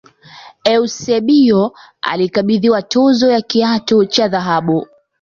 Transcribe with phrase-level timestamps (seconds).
[0.65, 4.87] eusebio alikabidhiwa tuzo ya kiatu cha dhahabu